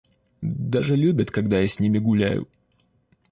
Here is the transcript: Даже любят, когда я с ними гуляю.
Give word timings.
Даже 0.41 0.95
любят, 0.95 1.29
когда 1.29 1.59
я 1.59 1.67
с 1.67 1.79
ними 1.79 1.99
гуляю. 1.99 2.47